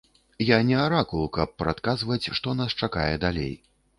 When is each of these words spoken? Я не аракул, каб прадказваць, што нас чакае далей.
Я 0.45 0.57
не 0.69 0.77
аракул, 0.85 1.27
каб 1.35 1.53
прадказваць, 1.63 2.31
што 2.39 2.57
нас 2.61 2.77
чакае 2.87 3.13
далей. 3.27 3.53